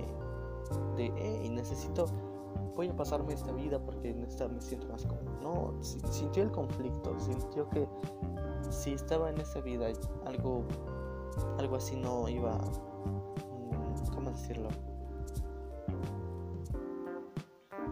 [0.95, 2.05] de, hey, necesito,
[2.75, 5.31] voy a pasarme esta vida porque en esta me siento más cómodo.
[5.43, 7.87] No, sintió el conflicto, sintió que
[8.69, 9.87] si estaba en esa vida,
[10.25, 10.63] algo,
[11.59, 14.69] algo así no iba, mm, ¿cómo decirlo?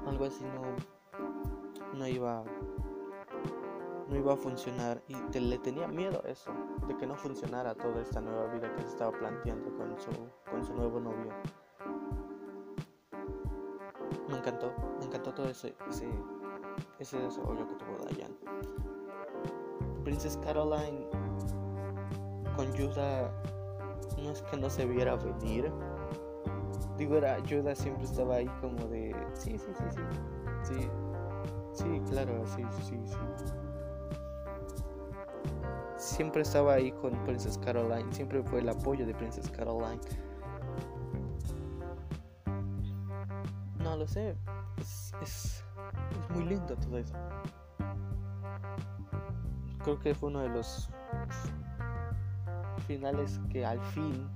[0.08, 2.44] Algo así no, no iba
[4.12, 6.52] no iba a funcionar y le tenía miedo a eso,
[6.86, 10.12] de que no funcionara toda esta nueva vida que se estaba planteando con su,
[10.50, 11.32] con su nuevo novio.
[14.28, 16.10] Me encantó, me encantó todo ese, ese,
[17.00, 18.36] ese desarrollo que tuvo Diane.
[20.04, 21.08] Princess Caroline
[22.58, 23.32] con Yuda
[24.22, 25.72] no es que no se viera venir.
[26.98, 30.02] Digo, era, Yuda siempre estaba ahí como de, sí, sí, sí, sí,
[30.64, 30.90] sí,
[31.72, 33.61] sí, claro, sí, sí, sí
[36.12, 40.02] siempre estaba ahí con Princess Caroline, siempre fue el apoyo de Princess Caroline.
[43.80, 44.36] No lo sé,
[44.78, 45.64] es, es,
[46.30, 47.14] muy lindo todo eso.
[49.84, 50.90] Creo que fue uno de los
[52.88, 54.30] finales que al fin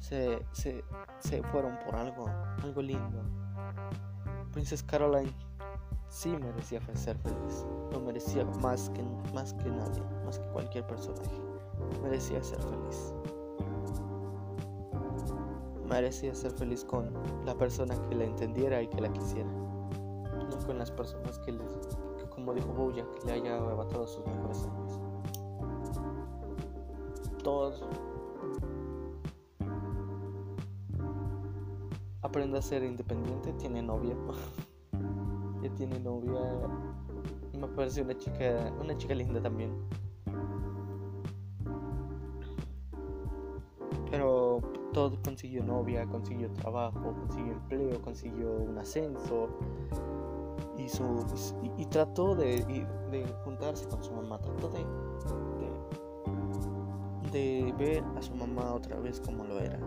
[0.00, 0.84] se, se,
[1.20, 2.28] se fueron por algo,
[2.62, 3.22] algo lindo.
[4.52, 5.32] Princess Caroline
[6.08, 7.66] sí merecía ser feliz.
[7.92, 11.30] Lo merecía más que, más que nadie, más que cualquier personaje.
[12.02, 13.14] Merecía ser feliz.
[15.88, 17.12] Merecía ser feliz con
[17.44, 19.50] la persona que la entendiera y que la quisiera.
[19.50, 21.78] No con las personas que, les,
[22.30, 25.00] como dijo que le haya arrebatado sus mejores años.
[27.42, 27.84] Todos
[32.20, 34.14] aprende a ser independiente, tiene novia.
[35.62, 36.40] ya tiene novia.
[37.58, 39.72] Me parece una chica, una chica linda también.
[44.10, 44.60] Pero
[44.92, 49.48] todo consiguió novia, consiguió trabajo, consiguió empleo, consiguió un ascenso.
[50.76, 51.26] Y, su,
[51.76, 52.64] y, trató de,
[53.10, 54.86] de, juntarse con su mamá, trató de,
[57.32, 59.78] de, de ver a su mamá otra vez como lo era.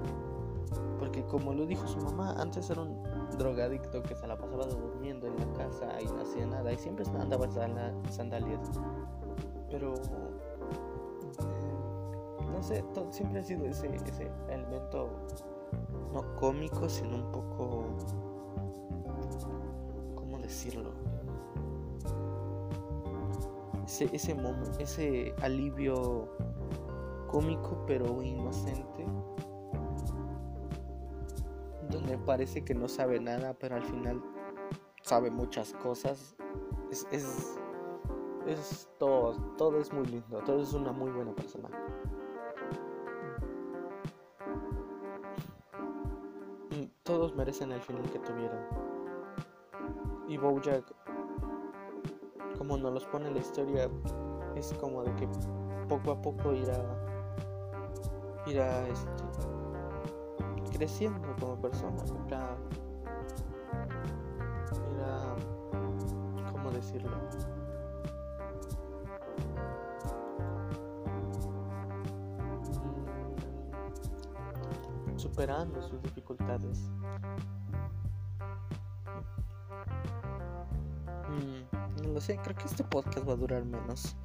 [0.99, 3.01] Porque como lo dijo su mamá, antes era un
[3.37, 7.05] drogadicto que se la pasaba durmiendo en la casa y no hacía nada y siempre
[7.19, 8.71] andaba en sandalias.
[9.69, 9.93] Pero
[12.51, 15.09] no sé, siempre ha sido ese, ese elemento
[16.13, 17.85] no cómico, sino un poco
[20.15, 20.91] ¿cómo decirlo?
[23.85, 24.35] Ese, ese,
[24.79, 26.29] ese alivio
[27.27, 29.05] cómico pero inocente
[32.11, 34.21] donde parece que no sabe nada, pero al final
[35.01, 36.35] sabe muchas cosas.
[36.91, 37.07] Es,
[38.45, 41.69] es, todo, todo es muy lindo, todo es una muy buena persona.
[46.71, 48.59] Mm, todos merecen el final que tuvieron.
[50.27, 50.83] Y Bojack,
[52.57, 53.89] como nos los pone la historia,
[54.55, 55.27] es como de que
[55.87, 56.77] poco a poco irá,
[58.45, 59.20] irá este,
[60.81, 62.03] creciendo como persona.
[62.25, 62.57] Era,
[64.97, 67.15] era ¿cómo decirlo?
[75.05, 76.89] Mm, superando sus dificultades.
[81.29, 84.15] Mm, no lo sé, creo que este podcast va a durar menos.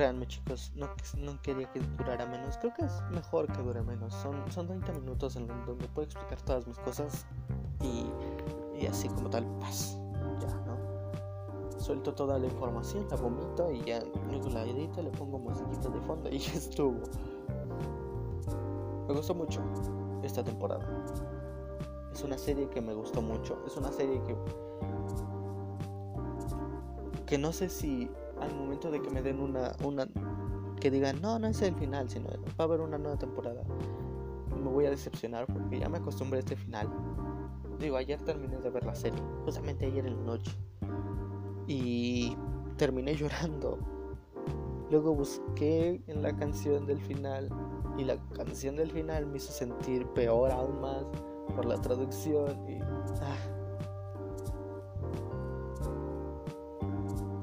[0.00, 2.56] Créanme chicos, no, no quería que durara menos.
[2.56, 4.14] Creo que es mejor que dure menos.
[4.14, 7.26] Son, son 30 minutos en donde puedo explicar todas mis cosas
[7.82, 8.06] y,
[8.80, 9.98] y así como tal, paz.
[10.40, 11.78] Ya, ¿no?
[11.78, 16.00] Suelto toda la información, la vomito y ya luego la edito, le pongo musiquita de
[16.00, 17.02] fondo y ya estuvo.
[19.06, 19.60] Me gustó mucho
[20.22, 20.88] esta temporada.
[22.10, 23.62] Es una serie que me gustó mucho.
[23.66, 24.34] Es una serie que
[27.26, 28.10] que no sé si
[28.40, 30.08] al momento de que me den una, una
[30.80, 33.62] que digan, no, no es el final, sino va a haber una nueva temporada,
[34.56, 36.88] me voy a decepcionar porque ya me acostumbré a este final.
[37.78, 40.52] Digo, ayer terminé de ver la serie, justamente ayer en la noche,
[41.66, 42.36] y
[42.76, 43.78] terminé llorando.
[44.90, 47.48] Luego busqué en la canción del final
[47.96, 51.04] y la canción del final me hizo sentir peor aún más
[51.54, 53.36] por la traducción y ah,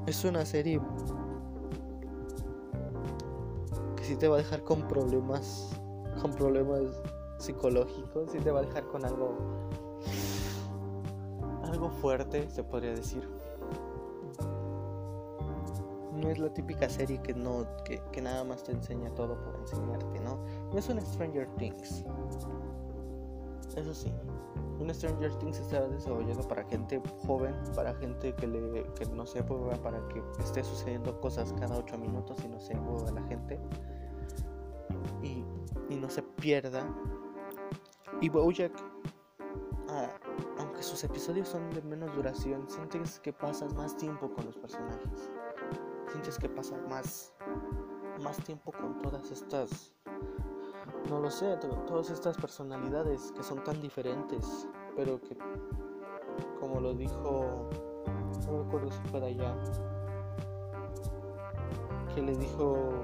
[0.08, 0.80] es una serie
[3.96, 5.78] que sí te va a dejar con problemas,
[6.22, 6.80] con problemas
[7.38, 9.36] psicológicos, sí te va a dejar con algo,
[11.64, 13.28] algo fuerte, se podría decir.
[16.12, 19.54] no es la típica serie que no que, que, nada más te enseña todo por
[19.60, 20.44] enseñarte, ¿no?
[20.72, 22.04] No es un Stranger Things.
[23.78, 24.12] Eso sí,
[24.80, 29.42] un Stranger Things está desarrollado para gente joven, para gente que le que no se
[29.44, 33.60] pueda para que esté sucediendo cosas cada 8 minutos y no se mueva la gente
[35.22, 35.44] y,
[35.88, 36.84] y no se pierda.
[38.20, 38.72] Y Bojack
[39.90, 40.08] ah,
[40.58, 45.30] aunque sus episodios son de menos duración, sientes que pasas más tiempo con los personajes.
[46.10, 47.32] Sientes que pasas más,
[48.22, 49.94] más tiempo con todas estas,
[51.08, 55.36] no lo sé, todas estas personalidades que son tan diferentes, pero que,
[56.60, 57.68] como lo dijo,
[58.46, 59.56] no recuerdo si fue de allá,
[62.14, 63.02] que le dijo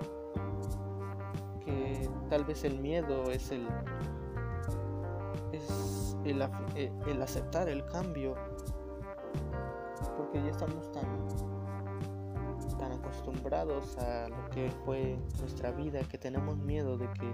[1.64, 3.68] que tal vez el miedo es el
[6.24, 8.34] eh, el, aceptar el cambio,
[10.16, 11.04] porque ya estamos tan,
[12.78, 17.30] tan acostumbrados a lo que fue nuestra vida que tenemos miedo de que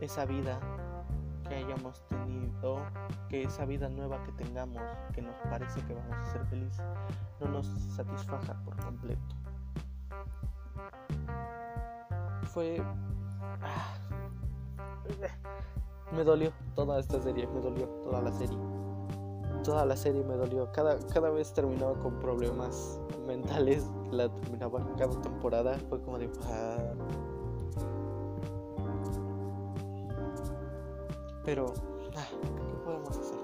[0.00, 0.58] esa vida
[1.48, 2.80] que hayamos tenido,
[3.28, 4.82] que esa vida nueva que tengamos,
[5.14, 6.84] que nos parece que vamos a ser felices,
[7.40, 9.34] no nos satisfaja por completo.
[12.52, 12.82] Fue...
[13.62, 13.94] Ah,
[16.12, 18.56] me dolió toda esta serie, me dolió toda la serie.
[19.64, 20.70] Toda la serie me dolió.
[20.72, 23.84] Cada, cada vez terminaba con problemas mentales.
[24.12, 25.76] La terminaba cada temporada.
[25.88, 26.30] Fue como de.
[26.44, 26.78] Ah".
[31.46, 31.72] Pero,
[32.16, 33.38] ah, ¿qué podemos hacer?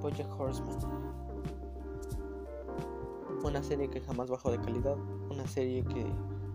[0.00, 0.78] Bojack Horseman.
[3.44, 4.96] Una serie que jamás bajó de calidad.
[5.30, 6.06] Una serie que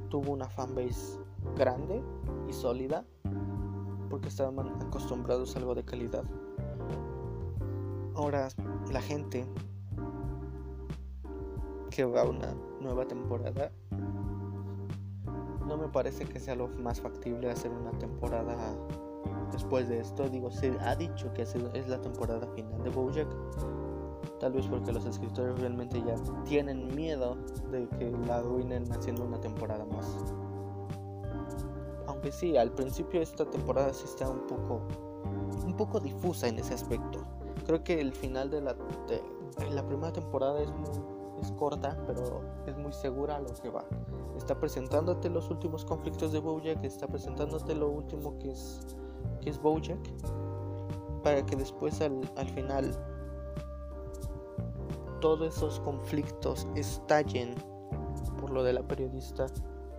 [0.10, 1.20] tuvo una fanbase
[1.56, 2.04] grande
[2.50, 3.06] y sólida
[4.10, 6.24] porque estaban acostumbrados a algo de calidad.
[8.16, 8.48] Ahora
[8.92, 9.46] la gente
[11.92, 13.72] que va a una nueva temporada
[15.68, 18.76] no me parece que sea lo más factible hacer una temporada
[19.54, 20.28] después de esto.
[20.28, 23.28] Digo, se ha dicho que es la temporada final de Bojack.
[24.40, 27.38] Tal vez porque los escritores realmente ya tienen miedo
[27.72, 30.06] de que la arruinen haciendo una temporada más
[32.32, 34.82] sí, al principio esta temporada sí está un poco,
[35.66, 37.20] un poco difusa en ese aspecto.
[37.66, 38.76] Creo que el final de la,
[39.72, 40.70] la primera temporada es,
[41.42, 43.86] es corta, pero es muy segura a lo que va.
[44.38, 48.98] Está presentándote los últimos conflictos de Bojack, está presentándote lo último que es,
[49.44, 50.00] que es Bojack,
[51.24, 52.98] para que después al, al final
[55.20, 57.56] todos esos conflictos estallen
[58.40, 59.48] por lo de la periodista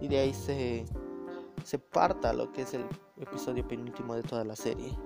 [0.00, 0.84] y de ahí se
[1.64, 2.84] se parta lo que es el
[3.18, 4.96] episodio penúltimo de toda la serie.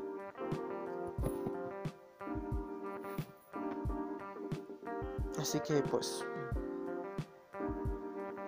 [5.38, 6.26] Así que pues,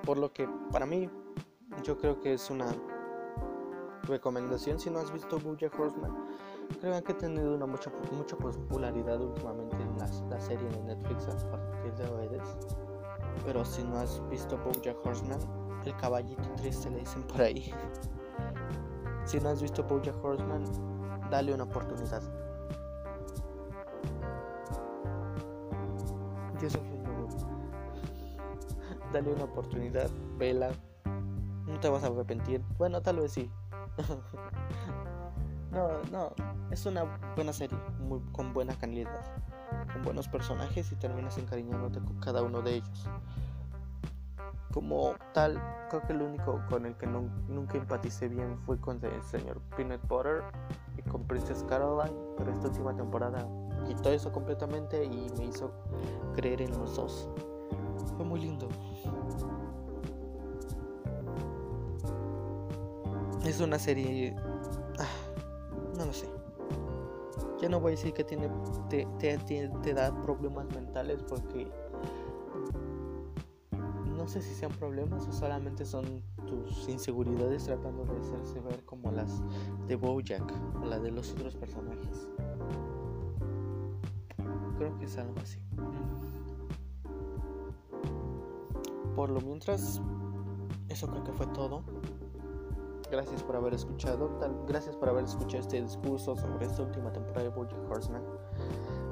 [0.05, 1.09] por lo que para mí,
[1.85, 2.67] yo creo que es una
[4.11, 4.79] recomendación.
[4.79, 6.15] Si no has visto Bojack Horseman,
[6.81, 11.51] creo que ha tenido una mucha, mucha popularidad últimamente en la, serie de Netflix a
[11.51, 12.43] partir de redes.
[13.45, 15.41] Pero si no has visto Bojack Horseman,
[15.85, 17.73] el caballito triste le dicen por ahí.
[19.25, 20.65] si no has visto Bojack Horseman,
[21.31, 22.23] dale una oportunidad.
[26.61, 26.91] Yo soy
[29.13, 30.71] Dale una oportunidad, vela.
[31.67, 32.63] No te vas a arrepentir.
[32.79, 33.51] Bueno, tal vez sí.
[35.73, 36.33] no, no.
[36.71, 39.21] Es una buena serie, muy, con buena calidad,
[39.93, 43.09] con buenos personajes y terminas encariñándote con cada uno de ellos
[44.73, 49.23] como tal, creo que el único con el que nunca empaticé bien fue con el
[49.23, 50.43] señor Peanut Butter
[50.97, 53.47] y con Princess Caroline, pero esta última temporada
[53.87, 55.73] quitó eso completamente y me hizo
[56.35, 57.29] creer en los dos.
[58.17, 58.69] Fue muy lindo.
[63.51, 64.33] Es una serie...
[65.01, 65.09] Ah,
[65.99, 66.29] no lo sé.
[67.61, 68.49] Ya no voy a decir que tiene
[68.89, 69.39] te, te,
[69.83, 71.69] te da problemas mentales porque
[74.17, 79.11] no sé si sean problemas o solamente son tus inseguridades tratando de hacerse ver como
[79.11, 79.43] las
[79.89, 82.29] de Bojack o la de los otros personajes.
[84.79, 85.59] Creo que es algo así.
[89.17, 90.01] Por lo mientras,
[90.89, 91.83] eso creo que fue todo.
[93.11, 94.31] Gracias por haber escuchado,
[94.69, 98.23] gracias por haber escuchado este discurso sobre esta última temporada de Bojack Horseman.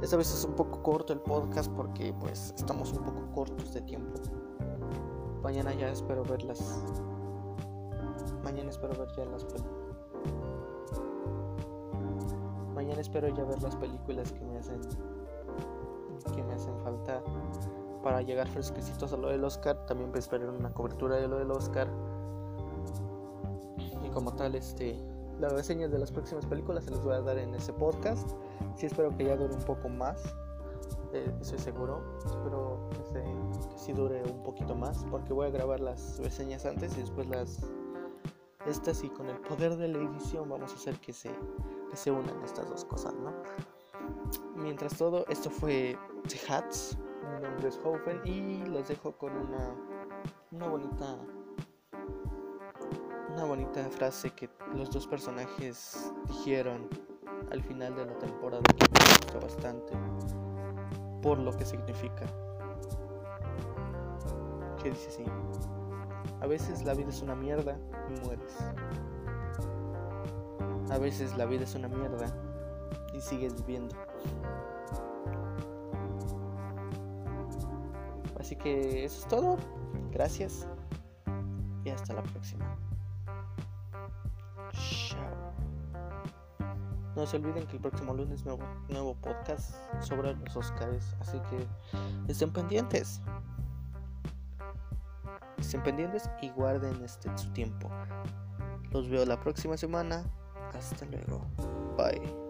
[0.02, 3.80] Esta vez es un poco corto el podcast porque pues estamos un poco cortos de
[3.82, 4.20] tiempo.
[5.42, 6.84] Mañana ya espero verlas.
[8.44, 9.44] Mañana espero ver ya las.
[12.74, 14.80] Mañana espero ya ver las películas que me hacen
[16.34, 17.22] que me hacen falta
[18.04, 19.84] para llegar fresquecitos a lo del Oscar.
[19.86, 21.88] También esperen una cobertura de lo del Oscar.
[24.18, 25.00] Como tal, este,
[25.38, 28.28] las reseñas de las próximas películas se las voy a dar en ese podcast.
[28.74, 30.34] Sí espero que ya dure un poco más.
[31.12, 32.02] Eh, estoy seguro.
[32.26, 33.20] Espero que,
[33.70, 35.04] que sí dure un poquito más.
[35.08, 37.60] Porque voy a grabar las reseñas antes y después las...
[38.66, 41.30] Estas y con el poder de la edición vamos a hacer que se,
[41.88, 43.32] que se unan estas dos cosas, ¿no?
[44.56, 45.96] Mientras todo, esto fue
[46.26, 46.98] The Hats.
[47.36, 49.76] Mi nombre es Hofen y los dejo con una,
[50.50, 51.16] una bonita
[53.38, 56.88] una bonita frase que los dos personajes dijeron
[57.52, 59.92] al final de la temporada que me gustó bastante
[61.22, 62.26] por lo que significa.
[64.82, 65.24] Que dice así:
[66.40, 67.78] A veces la vida es una mierda
[68.08, 68.56] y mueres.
[70.90, 72.26] A veces la vida es una mierda
[73.14, 73.94] y sigues viviendo.
[78.40, 79.56] Así que eso es todo.
[80.10, 80.66] Gracias.
[81.84, 82.87] Y hasta la próxima.
[87.18, 91.16] No se olviden que el próximo lunes nuevo, nuevo podcast sobre los Oscars.
[91.18, 91.66] Así que
[92.28, 93.20] estén pendientes.
[95.56, 97.90] Estén pendientes y guarden este su tiempo.
[98.92, 100.22] Los veo la próxima semana.
[100.72, 101.44] Hasta luego.
[101.96, 102.47] Bye.